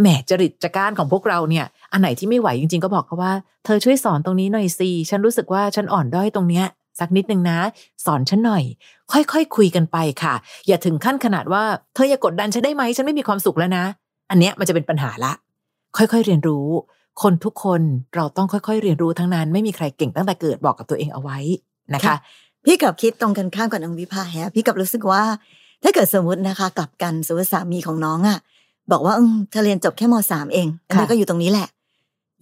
[0.00, 3.32] แหมจริตจักร้านของพวกเราเนี่ยอันไหนที่ไม่ไหวจริง ๆ ก็บอกเขาว่า
[3.64, 6.66] เธอช่วยสอนตรงนี้หน่อยสิฉันรู้สึกว่าฉันอ่อนด้อยตรงเนี้ย
[7.02, 7.58] สักนิดนึงนะ
[8.06, 8.64] สอนฉันหน่อย
[9.12, 10.34] ค่อยๆคคุยกันไปค่ะ
[10.68, 11.62] อย่าถึงขั้นขนาดว่า
[11.94, 13.84] เธออย่ากดดันฉันได้ไหมฉันไม่มีความสุขแล้วนะ
[14.30, 15.32] อันเนี้ยมันจะเป็นปัญหาละ
[15.96, 16.66] ค่อยๆเรียนรู้
[17.22, 17.80] คนทุกคน
[18.16, 21.38] เราต้องค่อยๆ เรียนรู้ทั้งนั้น ไม่มีใครเก่งตั้งแต่เกิดบอกกับตัวเองเอาไว้
[21.94, 22.16] นะคะ
[22.64, 25.22] พี่กับคิดตรงกันข้ามกับน้องวิภาแฮะพี่กับรู้สึกว่า
[25.82, 28.38] ถ้าเกิดสมมตินะคะกลับกันสมมติสามีของน้องอะ
[28.92, 31.68] บอกว่าอืมเธอเรียนจบแค่มสามเองอันนี้ค่ะก็อยู่ตรงนี้แหละ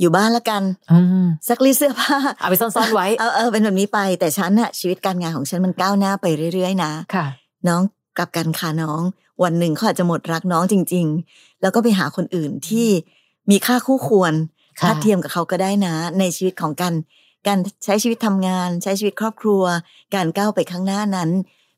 [0.00, 7.26] อยู่บ้านละกันอืมซักรีดเสื้อผ้าเอาไปซ่อนๆไว้เออเออเป็นแบบนี้ไป แต่ฉันอะชีวิตการงานของฉันมันก้าวหน้าไปเรื่อยๆนะค่ะ
[7.68, 7.82] น้อง
[8.18, 9.00] กลับกันค่ะน้อง
[9.42, 12.88] วันหนึ่งเขาอาจจะหมดรักน้องจริง ๆ แล้วก็ไปหาคนอื่นที่
[13.50, 14.32] มีค่าคู่ควร
[14.80, 16.94] ค่ะทัดเทียมกับเขาก็ได้นะ ในชีวิตของการ
[17.46, 19.62] การใช้ชีวิตทำงาน ใช้ชีวิตครอบครัว
[20.14, 21.30] การก้าวไปข้างหน้านั้น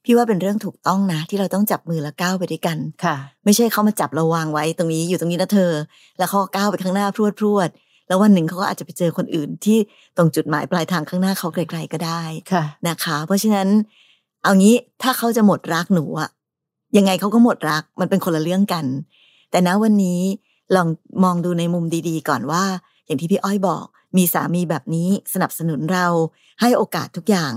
[0.05, 5.73] พี่ว่าเป็นเรื่องถูกต้องนะ ที่เราต้องจับมือแล้วก้าวไปด้วยกันค่ะ ไม่ใช่เขามาจับเราวางไว้ตรงนี้อยู่ตรงนี้นะเธอ
[6.19, 9.79] แล้วเขาก็ก้าวไปข้างหน้าพรวดพรวดๆ แล้ววันหนึ่งเขาก็อาจจะไปเจอคนอื่นที่
[10.17, 13.69] ตรงจุดหมายปลายทางข้างหน้าเขาไกลๆก็ได้ค่ะนะคะ เพราะฉะนั้น
[14.43, 16.31] เอางี้ถ้าเขาจะหมดรักหนูอะ
[16.97, 18.85] ยังไงเขาก็หมดรักมันเป็นคนละเรื่องกัน
[19.51, 20.21] แต่ณวันนี้
[20.75, 20.89] ลอง
[21.25, 22.65] มองดูในมุมดีๆ ก่อนว่า
[23.07, 23.85] อย่างที่พี่อ้อยบอก
[24.17, 26.07] มีสามีแบบนี้สนับสนุนเรา
[26.61, 27.53] ให้โอกาสทุกอย่าง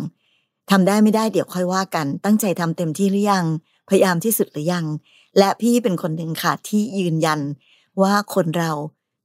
[0.71, 3.45] ทำได้ไม่ได้เดี๋ยวค่อยว่ากัน ตั้งใจทำเต็มที่หรือยัง
[3.89, 4.85] พยายามที่สุดหรือยัง
[5.37, 7.39] และพี่เป็นคนหนึ่งค่ะที่ยืนยัน
[8.01, 8.71] ว่าคนเรา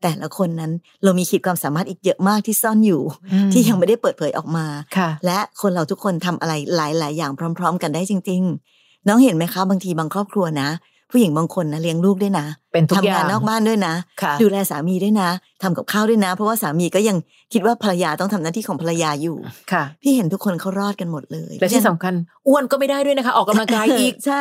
[0.02, 0.72] แต่ละคนนั้น
[1.04, 3.02] เรามีขีดความสามารถอีกเยอะมากที่ซ่อนอยู่
[3.32, 4.66] อืมที่ยังไม่ได้เปิดเผยออกมา
[4.96, 8.42] ค่ะและคนเราทุกคนทำอะไรหลาย ๆ อย่างพร้อม ๆ กันได้จริง
[8.76, 10.68] ๆ น้องเห็นไหมคะ บางทีบางครอบครัวนะ
[11.10, 15.28] ผู้หญิงบางคนนะเลี้ยงลูกด้วยนะเป็นทุกทำอย่างงานนอกบ้านด้วยนะค่ะดูแลสามีด้วยนะ
[15.62, 17.16] ทำกับข้าวด้วยนะ เพราะว่าสามีก็ยัง
[17.52, 19.36] คิดว่าภรรยาต้องทำหน้าที่ของภรรยาอยู่
[19.72, 22.14] ค่ะ พี่เห็นทุกคนเขารอดกันหมดเลยและที่สำคัญ
[22.48, 24.40] อ้วนก็ไม่ได้ด้วยนะคะ ออกกำลังกายอีกใช่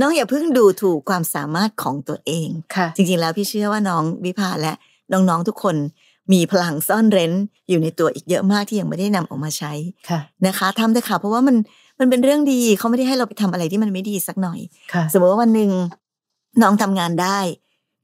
[0.00, 4.74] น้องอย่าเพิ่งดูถูกความสามารถของตัวเองค่ะ จริงๆแล้วพี่เชื่อว่าน้องวิภาและ
[5.12, 5.76] น้องๆทุกคน
[6.32, 7.32] มีพลังซ่อนเร้น
[7.68, 9.72] อยู่ในตัวอีกเยอะมากที่ยังไม่ได้นำออกมาใช้
[10.08, 11.56] ค่ะนะคะทำเถอะค่ะเพราะว่ามัน
[12.00, 14.60] มันเป็นเรื่องดีเขาไม่ได้ให้เราไปทำอะไรที่มันไม่ดีสักหน่อย
[14.92, 15.70] ค่ะสมมติว่าวันหนึ่ง
[16.62, 17.38] น้องทำงานได้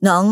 [0.09, 0.25] น้อง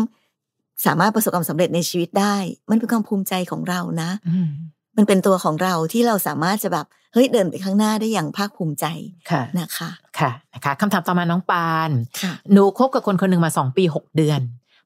[0.85, 2.35] สามารถประสบความสำเร็จในชีวิตได้
[2.69, 4.49] มันเป็นความภูมิใจของเรานะอืม
[4.97, 8.85] มันเป็นตัวของเราที่เราสามารถจะแบบเฮ้ยเดินไปข้างหน้าได้อย่างภาคภูมิใจ
[9.29, 9.89] ค่ะนะคะ
[10.19, 11.89] ค่ะนะคะคำถามต่อมาน้องปาน
[12.21, 14.41] ค่ะหนูคบกับคนคนหนึ่งมาสองปีหกเดือน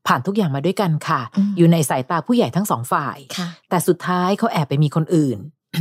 [0.08, 5.38] ผ่านทุกอย่างมาด้วยกันค่ะอืมอยู่ในสายตาผู้ใหญ่ทั้งสองฝ่ายค่ะแต่สุดท้ายเขาแอบไปมีคนอื่น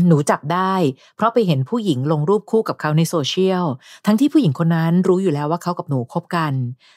[0.08, 0.74] หนูจับได้
[1.16, 3.64] เพราะไปเห็นผู้หญิงลงรูปคู่กับเขาในโซเชียล
[4.06, 6.52] ทั้งที่ผู้หญิงคนนั้นรู้อยู่แล้วว่าเขากับหนูคบกัน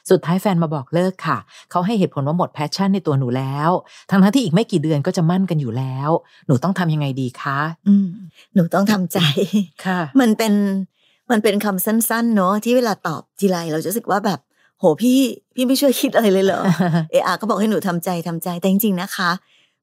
[0.10, 1.38] สุดท้ายแฟนมาบอกเลิกค่ะ
[1.72, 3.70] เขาให้เหตุผลว่าหมด passion ในตัวหนูแล้ว
[4.10, 6.10] ทั้งทั้งๆที่อีกไม่กี่เดือนก็จะหมั้นกันอยู่แล้ว
[6.48, 8.08] หนูต้องทำยังไงดีคะ อืม
[8.56, 9.20] หนูต้องทำใจ
[9.86, 10.54] ค่ะ มันเป็น
[11.32, 14.40] มันเป็นคำสั้นๆ เนอะที่เวลาตอบทีไรเราจะรู้สึกว่าแบบ
[14.80, 15.20] โหพี่
[15.56, 16.62] พี่ไม่ช่วยคิดอะไรเลยเหรอ
[17.12, 19.32] เออาก็บอกให้หนูทำใจทำใจแต่จริงๆนะคะ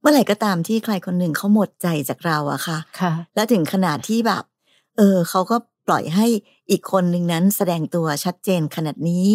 [0.03, 4.43] เมื่อไหร่ก็ตามที่ใครคนหนึ่งเขาหมดใจจากเราอะค่ะค่ะ แล้วถึงขนาดที่แบบ
[4.97, 6.27] เออเขาก็ปล่อยให้
[6.71, 9.29] อีกคนหนึ่งนั้นแสดงตัวชัดเจนขนาดนี้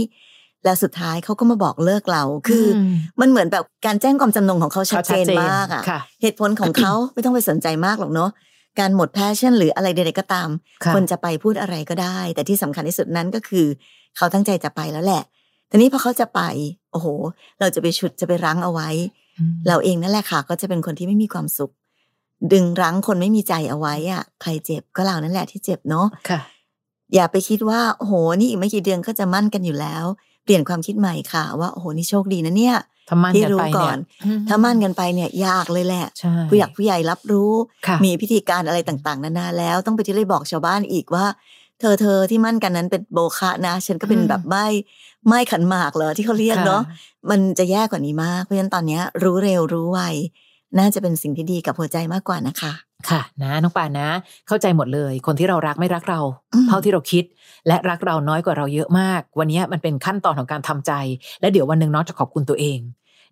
[0.64, 8.30] แล้วสุดท้ายเขาก็มาบอกเลิกเราคืออมมันเหมือนแบบการแจ้งความจำนงของเขาชัดเจนเขาชัดเจนมากอะค่ะเหตุผลของเขาไม่ต้องไปสนใจมากหรอกเนาะ
[8.80, 10.50] การหมดแพชชั่นหรืออะไรใดๆก็ตาม
[10.84, 13.66] ค่ะคนจะไปพูดอะไรก็ได้ แต่ที่สำคัญที่สุดนั้นก็คือ
[14.18, 15.24] เขาตั้งใจจะไปแล้วแหละ
[15.70, 16.42] ทีนี้พอเขาจะไป
[16.92, 17.08] โอ้โห
[17.60, 19.27] เราจะไปฉุดจะไปรั้งเอาไว้อืม
[19.68, 21.72] เราเองนั่นแหละค่ะ ก็จะเป็นคนที่ไม่มีความสุข
[22.54, 26.40] ดึงรั้งคนไม่มีใจเอาไว้อะใครเจ็บก็เรานั่นแหละที่เจ็บเนาะค่ะ
[27.14, 30.06] อย่าไปคิดว่าโอ้โหนี่อีกไม่กี่เดือนก็จะมั่นกันอยู่แล้ว
[30.44, 32.78] เปลี่ยนความคิดใหม่ค่ะ ว่าโอ้โหนี่โชคดีนะเนี่ย
[33.10, 37.52] ถ้ามั่นที่กันรู้ไปก่เนี่อยนอืถ้ามั่นกันไปเนี่ยยากเลยแหละใช่ผู้หลักผู้ใหญ่รับรู้
[37.88, 41.26] ค่ะมีพิธีการอะไรต่าง ๆ นานาแล้ว ต้องไปที่เลยบอกชาวบ้านอีกว่า
[41.80, 44.68] เธอเธอที่มั่นกันนั้นเป็นโบคะนะ ฉันก็เป็นแบบไม่
[45.28, 46.94] ไม่ขันหมากเหรอที่เขาเรียกเนาะค่
[47.30, 50.02] มันจะแย่กว่านี้มาก เพราะฉะนั้นตอนเนี้ยรู้เร็วรู้ไว
[50.78, 52.72] น่าจะเป็นสิ่งที่ดีกับหัวใจมากกว่านะคะ
[53.10, 54.10] ค่ะ นะน้องปานนะ
[54.48, 56.22] เข้าใจหมดเลย คนที่เรารักไม่รักเรา
[56.54, 57.24] อืมเท่าที่เราคิด
[57.68, 60.92] และรักเราน้อยกว่าเราเยอะมาก วันนี้มันเป็นขั้นตอนของการทำใจ
[61.42, 62.80] และเดี๋ยววันหนึ่งน้องจะขอบคุณตัวเอง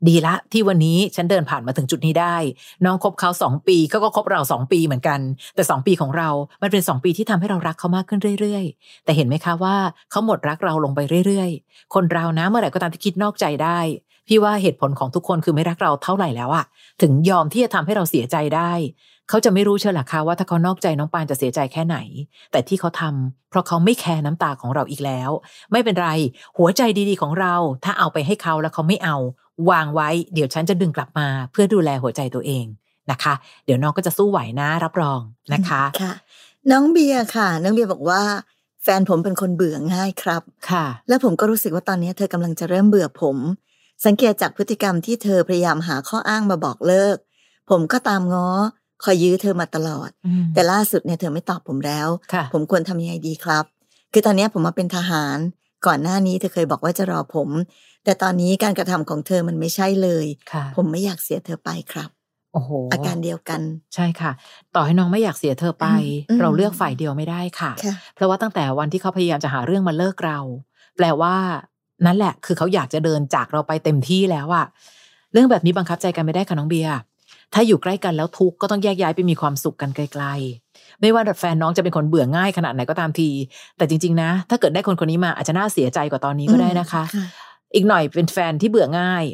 [0.08, 2.36] ดีละที่วันนี้ฉันเดินผ่านมาถึงจุดนี้ได้
[2.86, 5.20] น้องคบเขาสองปีเขาก็คบเราสองปีเหมือนกัน
[5.56, 6.30] แต่สองปีของเรา
[6.62, 9.76] มันเป็นสองปีที่ทำให้เรารักเขามากขึ้นเรื่อยๆ แต่เห็นไหมคะว่า
[10.12, 13.80] เขาหมดรักเราลงไปเรื่อยๆ คนเรานะเมื่อไหร่ก็ตามที่คิดนอกใจได้
[14.28, 16.66] พี่ว่าเหตุผลของทุกคนคือไม่รักเราเท่าไหร่แล้วอะ
[17.02, 18.72] ถึงยอมที่จะทำให้เราเสียใจได้
[19.30, 21.98] เขาจะไม่รู้เชียวหรอคะว่าถ้าเขานอกใจน้องปานจะเสียใจแค่ไหน
[22.52, 25.30] แต่ที่เขาทำเพราะเขาไม่แคร์น้ำตาของเราอีกแล้ว
[25.72, 26.10] ไม่เป็นไร
[26.58, 29.18] หัวใจดีๆของเรา ถ้าเอาไปให้เขาแล้วเขาไม่เอา
[29.72, 32.66] วางไว้เดี๋ยวฉันจะดึงกลับมาเพื่อดูแลหัวใจตัวเอง
[33.12, 33.34] นะคะ
[33.66, 35.20] เดี๋ยวน้องก็จะสู้ไหวนะรับรอง
[35.54, 36.14] นะคะค่ะ
[36.72, 38.22] น้องเบียร์ค่ะ น้องเบียร์บอกว่า
[38.84, 43.38] แฟนผมเป็นคนเบื่อง่ายครับค่ะ แล้วผมก็รู้สึกว่าตอนนี้เธอกำลังจะเริ่มเบื่อผม
[44.06, 47.18] สังเกตจากพฤติกรรมที่เธอพยายามหาข้ออ้างมาบอกเลิก
[47.70, 48.50] ผมก็ตามง้อ
[49.04, 53.66] คอยยื้อเธอมาตลอดอืมแต่ล่าสุดเนี่ยเธอไม่ตอบผมแล้วค่ะผมควรทำยังไงดีครับ
[54.14, 55.38] คือตอนนี้ผมมาเป็นทหาร
[55.88, 57.50] ก่อนหน้านี้เธอเคยบอกว่าจะรอผม
[58.04, 63.62] แต่ตอนนี้การกระทำของเธอมันไม่ใช่เลยค่ะผมไม่อยากเสียเธอไปครับโโอ้โหอาการเดียวกัน
[63.96, 64.32] ใช่ค่ะ
[64.76, 65.88] ต่อให้น้องไม่อยากเสียเธอไป
[66.30, 70.40] อืมเราเลือกฝ่ายเดียวไม่ได้ค่ะค่ะ เพราะว่าตั้งแต่วันที่เขาพยายามจะหาเรื่องมาเลิกเรา
[70.98, 71.36] แปลว่า
[72.06, 74.66] นั่นแหละ คือเขาอยากจะเดินจากเราไปเต็มที่แล้วอะ
[75.34, 76.92] เรื่องแบบนี้บังคับใจกันไม่ได้ค่ะน้องเบียร์
[77.54, 83.30] ถ้าอยู่ใกล้กันแล้วทุกข์ก็ต้องแยกย้ายไปมีความสุขกันไกลๆ ไม่ว่าแฟนน้องจะเป็นคนเบื่อง่ายขนาดไหนก็ตามที
[83.78, 87.26] แต่จริงๆนะ ถ้าเกิดได้คนคนนี้มาอาจจะน่าเสียใจกว่าตอนนี้ก็ได้นะคะค่ะ
[87.76, 89.26] อีกหน่อยเป็นแฟนที่เบื่อง่าย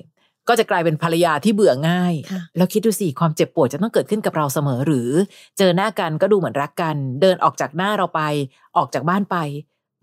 [0.48, 5.10] ก็จะกลายเป็นภรรยาที่เบื่อง่ายค่ะแล้วคิดดูสิความเจ็บปวดจะต้องเกิดขึ้นกับเราเสมอหรือ
[5.58, 8.22] เจอหน้ากันก็ดูเหมือนรักกัน เดินออกจากหน้าเราไป
[8.78, 9.38] ออกจากบ้านไป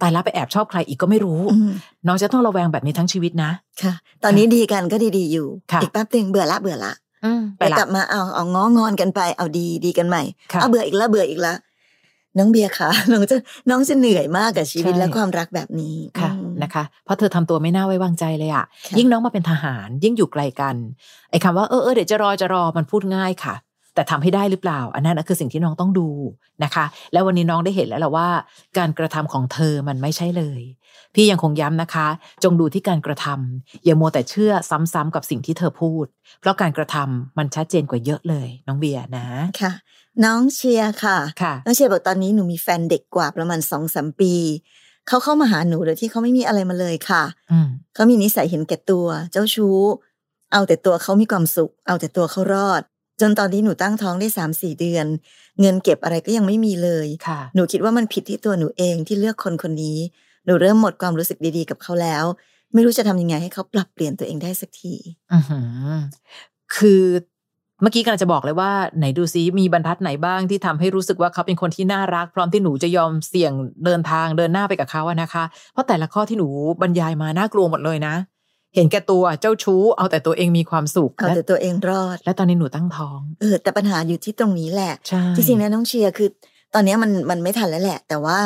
[0.00, 1.72] ตายแล้วไปแอบชอบใครอีกก็ไม่รู้อืม
[2.06, 3.50] น้องจะต้องระแวงแบบนี้ทั้งชีวิตนะ
[3.82, 3.94] ค่ะ
[4.24, 7.07] ตอนนี้ดีกันก็ดีๆอยู่ค่ะอีกแป๊บหนึ่งเบื่อละเบื่อละอืม
[7.58, 11.56] ไปเดี๋ยวละกลับมาเอาเอาง้องอนกันไปเอาดีดีกันใหม่ค่ะเอาเบื่ออีกแล้วเบื่ออีกแล้ว
[12.38, 13.36] น้องเบียร์ค่ะน้องจะ
[13.70, 20.76] น้องจะเหนื่อยมากกับชีวิตใช่และความรักแบบนี้ค่ะอืมนะคะ เพราะเธอทำตัวไม่น่าไว้วางใจเลยอะค่ะยิ่งน้องมาเป็นทหาร ยิ่งอยู่ไกลกัน
[21.30, 23.54] ไอ้คำว่าเออเออเดี๋ยวจะรอจะรอมันพูดง่ายค่ะ
[23.98, 26.08] แต่ทำให้ได้หรือเปล่า อันนั้นน่ะคือสิ่งที่น้องต้องดู
[26.64, 28.28] นะคะ แล้ววันนี้น้องได้เห็นแล้วแหละว่า
[28.78, 30.60] การกระทำของเธอมันไม่ใช่เลย
[31.14, 32.08] พี่ยังคงย้ำนะคะ
[32.44, 36.06] จงดูที่การกระทำอย่ามัวแต่เชื่อซ้ำๆกับสิ่งที่เธอพูด
[36.40, 39.26] เพราะการกระทำมันชัดเจนกว่าเยอะเลย น้องเบียร์นะ
[39.60, 39.72] ค่ะ
[40.24, 44.34] น้องเชียร์ค่ะค่ะน้องเชียร์บอกตอนนี้หนูมีแฟนเด็กกว่าประมาณสองสามปี
[45.08, 49.78] เขาเข้ามาหาหนูโดยที่เขาไม่มีอะไรมาเลยค่ะอืมเขามีนิสัยเห็นแก่ตัว เจ้าชู้
[50.52, 52.82] เอาแต่ตัวเขามีความสุข เอาแต่ตัวเขารอด
[53.20, 55.06] จนตอนที่หนูตั้งท้องได้สามสี่เดือน
[55.60, 59.98] เงินเก็บอะไรก็ยังไม่มีเลยค่ะหนูคิดว่ามันผิดที่ตัวหนูเองที่เลือกคนคนนี้
[60.46, 62.24] หนูเริ่มหมดความรู้สึกดีๆ กับเขาแล้ว
[62.74, 64.94] ไม่รู้จะทำยังไงให้เขาปรับเปลี่ยนตัวเองได้สักที
[65.32, 65.92] อือหือ
[66.76, 67.04] คือ
[67.82, 73.52] เมื่อกี้กำลังจะบอกเลยว่าไหนดูซิมีบรรทัดไหนบ้างที่ทำให้รู้สึกว่าเขาเป็นคนที่น่ารัก พร้อมที่หนูจะยอมเสี่ยง
[73.84, 76.48] เดินทางเดินหน้าไปกับเขาอะนะคะ เพราะแต่ละข้อที่หนู
[76.82, 78.14] บรรยายมาน่ากลัวหมดเลยนะ
[78.74, 86.28] เห็นแก่ตัวเจ้าชู้ เอาแต่ตัวเองมีความสุขเอาและแต่ตัวเองรอด และตอนนี้หนูตั้งท้องเออแต่ปัญหาอยู่ที่ตรงนี้แหละใช่จริงๆนะน้องเชียร์คือ
[86.74, 88.38] ตอนเนี้ยมันมันไม่ทันแล้วแหละ แต่ว่า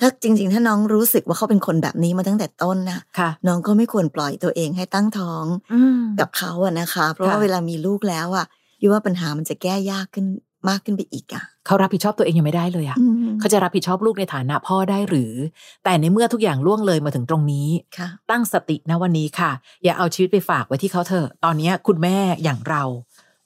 [0.00, 8.46] ถ้าจริง ๆ ถ้าน้องรู้สึกว่าเขาเป็นคนแบบนี้มาตั้งแต่ต้นนะค่ะน้องก็ไม่ควรปล่อยตัวเองให้ตั้งท้องอืมกับเขาอะนะคะ เพราะว่าค่ะเวลามีลูกแล้วอะ
[8.82, 10.26] ยูว่าปัญหามันจะแก้ยากขึ้น
[10.68, 15.34] มากขึ้นไปอีกอะเขารับผิดชอบตัวเองยังไม่ได้เลยอะอืมเขาจะรับผิดชอบลูกในฐานะพ่อได้หรือ
[15.84, 19.50] แต่ในเมื่อทุกอย่างล่วงเลยมาถึงตรงนี้ค่ะตั้งสตินะวันนี้ค่ะ
[19.84, 22.82] อย่าเอาชีวิตไปฝากไว้ที่เขาเถอะ ตอนนี้คุณแม่อย่างเรา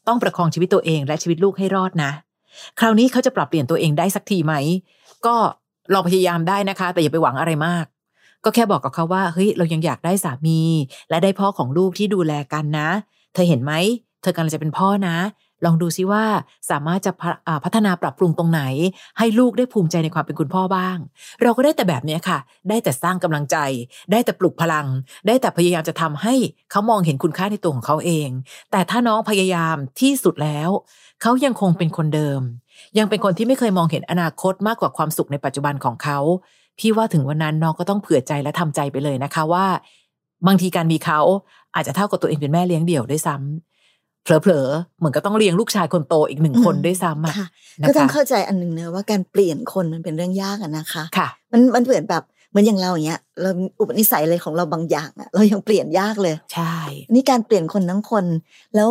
[0.08, 2.12] ต้องประคองชีวิตตัวเองและชีวิตลูกให้รอดนะ
[2.78, 4.54] คราวนี้เขาจะปรับเปลี่ยนตัวเองได้สักทีไหม
[5.26, 5.36] ก็
[5.94, 7.84] ลองพยายามได้นะคะ แต่อย่าไปหวังอะไรมาก
[8.44, 10.60] ก็แค่บอกกับเขาว่าเฮ้ยเรายังอยากได้สามี
[11.10, 12.88] และได้พ่อของลูกที่ดูแลกันนะ
[13.34, 13.72] เธอเห็นไหม
[14.22, 15.16] เธอกำลังจะเป็นพ่อนะ
[15.64, 16.24] ลองดูซิว่า
[16.70, 17.32] สามารถจะพ,ะ
[17.64, 18.62] พัฒนาปรับปรุงตรงไหน
[19.18, 20.96] ให้ลูกได้ภูมิใจในความเป็นคุณพ่อบ้าง
[21.42, 23.56] เราก็ได้แต่แบบเนี้ยค่ะ ได้แต่สร้างกำลังใจ
[24.12, 24.86] ได้แต่ปลุกพลัง
[25.26, 26.34] ได้แต่พยายามจะทำให้
[26.70, 28.28] เขามองเห็นคุณค่าในตัวของเขาเอง
[28.70, 30.70] แต่ถ้าน้องพยายามที่สุดแล้ว
[31.22, 32.40] เขายังคงเป็นคนเดิม
[32.98, 36.18] ยังเป็นคนที่ไม่เคยมองเห็นอนาคตมากกว่าความสุขในปัจจุบันของเขา
[36.78, 39.66] พี่ว่าถึงวันนั้นน้องก็ต้องเผื่อใจและทำใจไปเลยนะคะว่า
[40.46, 41.20] บางทีการมีเขา
[41.74, 43.79] อาจจะเท่ากับตัวเองเป็นแม่เลี้ยงเดี่ยวด้วยซ้ำ
[44.22, 47.46] เผลอๆเหมือนก็ต้องเลี้ยงลูกชายคนโตอีกหนึ่งคนด้วยซ้ำอะค่ะ
[47.80, 56.76] นะก็ต้องคะเข้าใจอันหนึ่งเนอะว่าการเปลี่ยนคนมันเป็นเรื่องยากอะนะคะค่ะ มันมันเหมือนแบบเหมือนอย่างเราอย่างเงี้ยเราอุปนิสัยอะไรของเราบางอย่างอะเรายังเปลี่ยนยากเลย ใช่
[57.14, 58.24] นี่การเปลี่ยนคนทั้งคน
[58.74, 58.88] แล้ว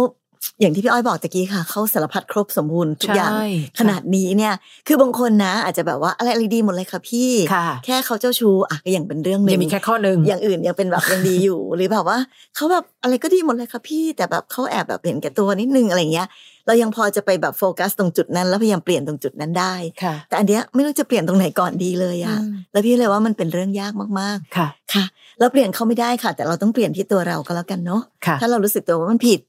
[0.60, 3.46] อย่างที่พี่อ้อยบอกตะกี้ค่ะ เขาสารพัดครบสมบูรณ์ทุกอย่างใช่
[3.80, 4.54] ขนาดนี้เนี่ย
[4.88, 12.18] คือบางคนนะ อาจจะแบบว่าอะไรอะไรดีหมดเลยค่ะพี่ค่ะแค่เขาเจ้าชู้อะก็ยังเป็นเรื่องหนึ่ยังงมีแค่ข้อหนึ่งอย่างอื่นยังเป็นแบบยังดีอยู่ หรือแบบว่า
[12.56, 16.28] เขาแบบอะไรก็ดีหมดเลยค่ะพี่ แต่แบบเขาแอบแบบเห็นแก่ตัวนิดนึงอะไรเงี้ย
[16.68, 19.74] เรายังพอจะไปแบบโฟกัสตรงจุดนั้น แล้วพยายามเปลี่ยนตรงจุดนั้นได้
[20.04, 25.06] ค่ะแต่อันเนี้ยไม่รู้จะเปลี่ยนตรงไหนก่อนดีเลยอะอืมแล้วพี่เลยว่ามันเป็นเรื่องยากมากค่ะๆค่ะ
[25.40, 29.40] เราเปลี่ยนเขาไม่ได้ค่ะ แต่เราต้องเปลี่ยนที่ตัวเราก็แล้วกันเนาะค่ะถ้าเรารู้สึกตัวว่ามันผิด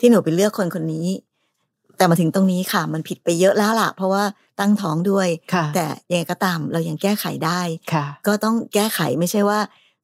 [0.00, 1.08] ที่หนูไปเลือกคนคนนี้
[1.96, 4.24] แต่มาถึงตรงนี้ค่ะ มันผิดไปเยอะแล้วล่ะ เพราะว่า
[4.60, 7.60] ตั้งท้องด้วยค่ะแต่ยังไงก็ตามเรายังแก้ไขได้
[7.92, 9.58] ค่ะก็ต้องแก้ไขไม่ใช่ว่า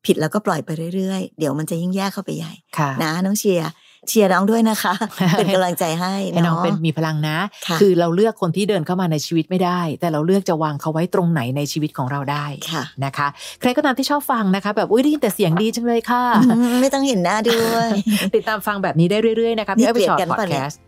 [0.07, 3.71] ผิดแล้วก็ปล่อยไปเรื่อยๆ เดี๋ยวมันจะยิ่งแย่เข้าไปใหญ่ค่ะนะน้องเชียร์
[4.09, 4.95] เชียร์น้องด้วยนะคะ
[5.39, 7.37] เป็นกำลังใจให้ให้น้องเนาะเป็นมีพลังนะ
[7.67, 13.29] ค่ะคือเราเลือกคนที่เดินเข้ามาในชีวิตไม่ได้ แต่เราเลือกจะวางเขาไว้ตรงไหนในชีวิตของเราได้ค่ะนะคะ
[13.61, 17.89] ใครก็ตามที่ชอบฟังนะคะ แบบอุ้ยได้ยินแต่เสียงดีจังเลยค่ะอืมไม่ต้องเห็นหน้าด้วย
[18.35, 20.81] ติดตามฟังแบบนี้ได้เรื่อยๆนะคะนี่พี่อ้อยเกลีไปยดชอตกันพอดปะแคเนี่ยสต์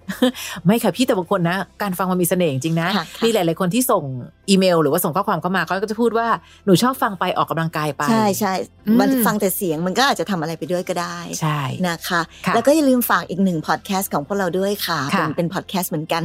[0.66, 4.05] ไม่ค่ะพี่แต่บางคนนะ การฟังมันมีเสน่ห์จริงๆนะค่ะค่ะมีหลาย ๆ คนที่ส่ง
[4.51, 6.29] อีเมล หรือว่าส่งข้อความเข้ามาเขาก็จะพูดว่า
[6.64, 8.53] หนูชอบฟังไปออกกำลังกายไป ใช่ใช่
[8.87, 16.25] อืมมันฟังแต่เสียงมันก็อาจจะทำอะไรไปด้วยก็ได้ใช่นะคะค่ะแล้วก็อย่าลืมฝากอีกหนึ่งพอดแคสต์ของพวกเราด้วยค่ะค่ะเป็นเป็นพอดแคสต์เหมือนกัน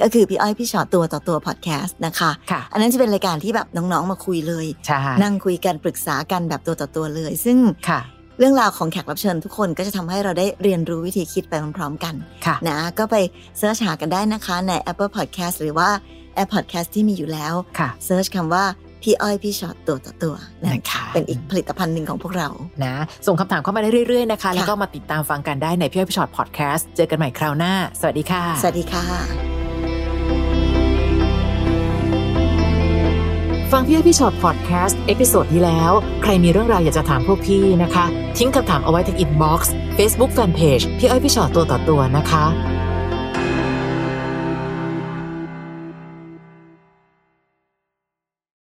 [0.00, 8.00] ก็คือพี่อ้อยพี่ชอตตัวต่อตัวพอดแคสต์นะคะค่ะอันนั้นจะเป็นรายการที่แบบน้อง ๆ มาคุยเลยใช่นั่งคุยกันปรึกษากันแบบตัวต่อตัวเลย ซึ่งค่ะ
[8.38, 12.14] เรื่องราวของแขกรับเชิญทุกคนก็จะทำให้เราได้เรียนรู้วิธีคิดไปพร้อมๆกัน
[12.46, 13.16] ค่ะนะก็ไป
[13.58, 15.88] เสิร์ชหากันได้นะคะใน Apple Podcast หรือว่า
[16.34, 18.64] แอป Podcast ที่มีอยู่แล้วค่ะเสิร์ชคำว่า
[19.02, 22.48] พี่อ้อยพี่ชอตตัวต่อตัวนะนะคะเป็นอีกผลิตภัณฑ์หนึ่งของพวกเรา
[22.84, 22.94] นะ
[23.26, 29.61] ส่งคำถามเข้ามาได้เรื่อยๆนะคะค่ะแล้วก็มาติดตามฟังกันได้ในพี่อ้อยพี่ชอตพอดแคสต์เจอกันใหม่คราวหน้า สวัสดีค่ะ สวัสดีค่ะ
[33.72, 38.04] ฟังพี่อ้อยพี่ฉอดพอดแคสต์ episode ที่แล้ว ใครมีเรื่องราวอยากจะถามพวกพี่นะคะ
[38.38, 42.44] ทิ้งคำถามเอาไว้ที่ inbox เฟซบุ๊กแฟนเพจพี่อ้อยพี่ฉอดตัวต่อตัวนะคะ